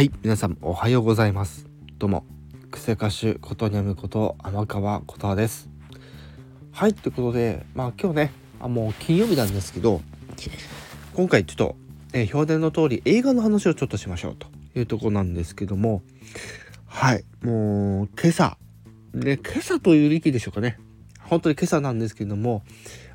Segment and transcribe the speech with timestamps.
[0.00, 1.66] はい皆さんおはようございます。
[1.98, 2.24] どうも
[2.70, 5.68] クセ歌手ことにゃむこと天川琴葉です。
[6.72, 10.00] はいということでまあ今日ねあもう金曜日なんですけど
[11.12, 11.76] 今回ちょっと、
[12.14, 16.00] えー、表現の通り映画の話をちょっとしましょうというとこなんですけども
[16.86, 18.56] はいもう今朝
[19.12, 20.78] ね今朝という力でしょうかね。
[21.24, 22.62] 本当に今朝なんですけども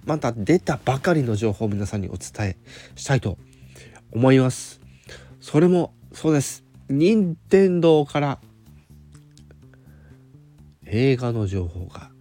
[0.05, 2.57] また出たばかりの情報を皆さんにお伝え
[2.95, 3.39] したいと
[4.11, 4.81] 思います。
[5.41, 6.64] それもそうです。
[6.89, 8.39] 任天堂から
[10.85, 12.11] 映画の情報が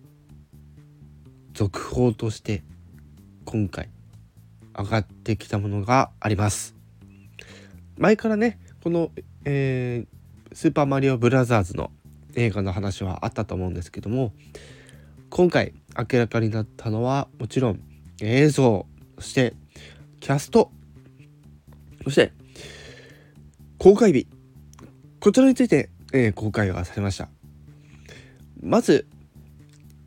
[1.53, 2.63] 続報として
[3.45, 3.91] 今回
[4.77, 6.75] 上がってきたものがあります。
[7.99, 9.11] 前からねこの、
[9.45, 11.91] えー、スーパーマリオブラザーズの
[12.35, 14.33] 映画の話はあったと思うんですけども
[15.29, 17.81] 今回明らかになったのはもちろん
[18.21, 18.87] 映像
[19.19, 19.55] そして
[20.21, 20.73] キャスト
[22.03, 22.33] そして
[23.79, 24.27] 公開日
[25.25, 27.31] こちらについて、えー、公開がされました。
[28.61, 29.07] まず、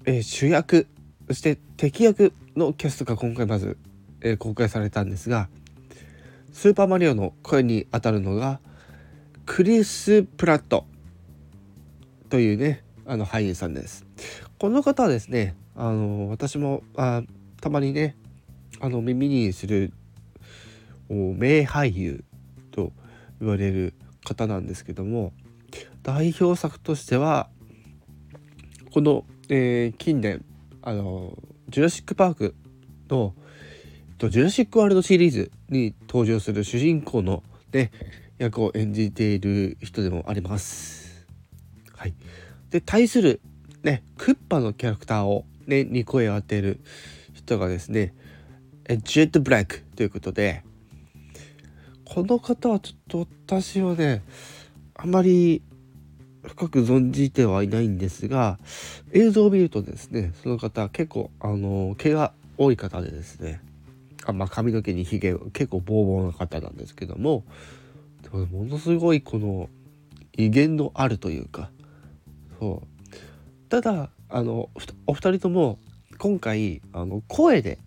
[0.05, 0.85] えー、主役
[1.27, 3.79] そして敵役のキャストが今回まず、
[4.21, 5.49] えー、公開されたんですが
[6.53, 8.59] スーパーマリオの声にあたるのが
[9.47, 10.85] クリス・プラット
[12.29, 14.05] というねあの俳優さんです。
[14.59, 17.23] この方はですねあの私もあ
[17.59, 18.15] たまにね
[18.79, 19.91] あの耳にする
[21.09, 22.23] 名俳優
[22.69, 22.91] と
[23.39, 23.95] 言われる
[24.27, 25.31] 方なんですけども
[26.03, 27.49] 代表作としては
[28.91, 30.43] この、えー、近年
[30.81, 31.37] あの
[31.69, 32.55] ジュラシック・パーク
[33.09, 33.33] の
[34.17, 37.91] ジュラシック・ワールドシリーズに登場する主人公の、ね、
[38.37, 41.25] 役を演じている人でもあります。
[41.95, 42.13] はい、
[42.69, 43.41] で対する、
[43.83, 46.79] ね、クッパのキャラクターを、ね、に声を当てる
[47.33, 48.13] 人がですね
[49.03, 50.63] ジェット・ブラックということで
[52.09, 53.27] この方はちょっと
[53.59, 54.23] 私はね
[54.95, 55.61] あまり
[56.41, 58.59] 深く存じてはいないんですが
[59.11, 63.61] 映像を見るとですねその方結構あの毛が多い方でですね
[64.25, 67.43] あまあ髪の毛にひげ結構ボーボーな方なんですけども
[68.31, 69.69] ものすごいこの
[70.37, 71.69] 威厳のあるというか
[72.59, 73.15] そう
[73.67, 74.69] ただあの
[75.07, 75.77] お二人とも
[76.17, 77.79] 今回あの声で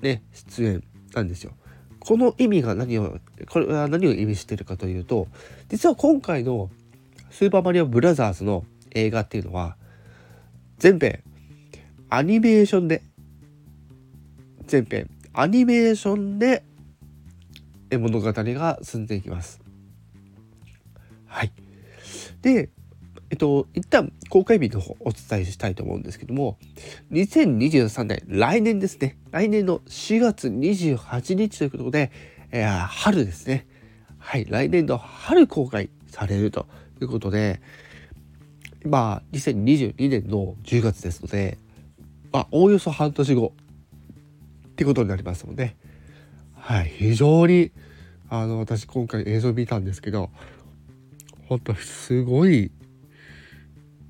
[0.00, 0.84] ね出演
[1.14, 1.52] なんですよ。
[2.08, 3.18] この意味が何を
[3.50, 5.28] これは何を意味してるかというと
[5.68, 6.70] 実は今回の
[7.30, 9.76] 「スーパーマリオブラザーズ」の映画っていうのは
[10.78, 11.22] 全編
[12.08, 13.02] アニメーションで
[14.66, 16.64] 全編アニメーションで
[17.92, 19.60] 物語が進んでいきます。
[21.26, 21.52] はい。
[22.40, 22.70] で、
[23.30, 26.58] えっと、一旦公開日の方お伝えしたいと思うんですけども、
[27.12, 29.18] 2023年、来年ですね。
[29.30, 32.10] 来年の4月28日ということで、
[32.50, 33.66] えー、春ですね。
[34.18, 36.66] はい、来年の春公開されると
[37.02, 37.60] いうことで、
[38.84, 41.58] まあ、2022年の10月ですので、
[42.32, 43.52] まあ、おおよそ半年後
[44.68, 45.76] ってことになりますので、
[46.54, 47.72] はい、非常に、
[48.30, 50.30] あの、私今回映像見たんですけど、
[51.48, 52.70] 本当すごい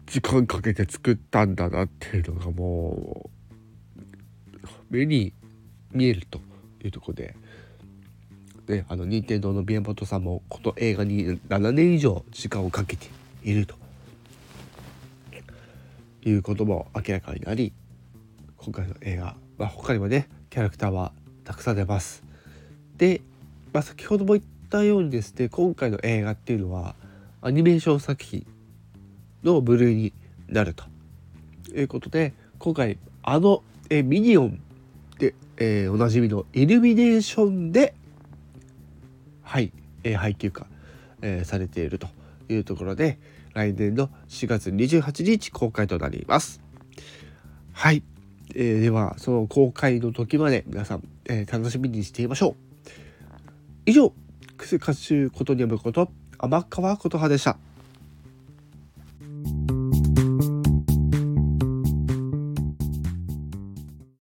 [0.08, 3.30] 時間かけて作ったんだなっていうのがも
[4.52, 5.32] う目に
[5.92, 6.40] 見えると
[6.82, 7.36] いうとこで。
[8.68, 13.06] ね、あの任天堂の宮本さんもこの映画に7年以上時間をかけて
[13.42, 13.74] いると
[16.22, 17.72] いうことも明らかになり
[18.58, 21.12] 今回の映画は他にもねキャラクターは
[21.44, 22.22] たくさん出ます。
[22.98, 23.22] で、
[23.72, 26.94] まあ、先ほども言ったようにですね今回の映画っていうのは
[27.40, 28.46] アニメーション作品
[29.42, 30.12] の部類に
[30.48, 30.84] なると。
[31.74, 34.60] いうことで今回あのえミニオン
[35.18, 37.94] で、えー、おなじみのイルミネーションで
[39.42, 39.72] はい、
[40.04, 40.66] えー、配給化、
[41.22, 42.08] えー、されていると
[42.48, 43.18] いうところで
[43.54, 46.60] 来年の4月28日公開となります。
[47.72, 48.02] はい、
[48.54, 52.54] えー、ではその公開の時まで皆さん、えー、楽しみにしていましょう。
[53.86, 54.12] 以上
[54.56, 57.56] クセ歌手ことにゃむこと天川琴葉でした。